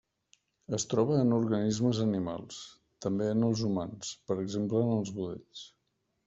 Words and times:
Es 0.77 0.85
troba 0.93 1.17
en 1.23 1.35
els 1.35 1.35
organismes 1.47 1.99
animals, 2.05 2.57
també 3.07 3.27
en 3.35 3.45
els 3.49 3.63
humans, 3.69 4.15
per 4.31 4.39
exemple 4.47 4.83
en 4.87 4.91
els 4.97 5.15
budells. 5.21 5.63